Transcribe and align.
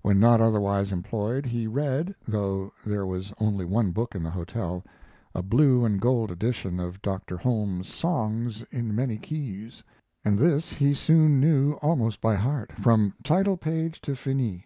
When 0.00 0.18
not 0.18 0.40
otherwise 0.40 0.90
employed 0.90 1.44
he 1.44 1.66
read; 1.66 2.14
though 2.24 2.72
there 2.86 3.04
was 3.04 3.34
only 3.38 3.66
one 3.66 3.90
book 3.90 4.14
in 4.14 4.22
the 4.22 4.30
hotel, 4.30 4.82
a 5.34 5.42
"blue 5.42 5.84
and 5.84 6.00
gold" 6.00 6.30
edition 6.30 6.80
of 6.80 7.02
Dr. 7.02 7.36
Holmes's 7.36 7.92
Songs 7.92 8.64
in 8.70 8.94
Many 8.94 9.18
Keys, 9.18 9.84
and 10.24 10.38
this 10.38 10.72
he 10.72 10.94
soon 10.94 11.40
knew 11.40 11.74
almost 11.82 12.22
by 12.22 12.36
heart, 12.36 12.72
from 12.72 13.12
title 13.22 13.58
page 13.58 14.00
to 14.00 14.16
finis. 14.16 14.62